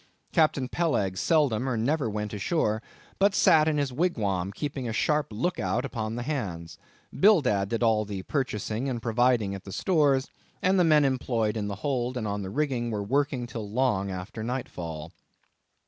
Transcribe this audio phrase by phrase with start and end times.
[0.31, 2.81] Captain Peleg seldom or never went ashore,
[3.19, 6.79] but sat in his wigwam keeping a sharp look out upon the hands:
[7.13, 10.27] Bildad did all the purchasing and providing at the stores;
[10.59, 14.09] and the men employed in the hold and on the rigging were working till long
[14.09, 15.11] after night fall.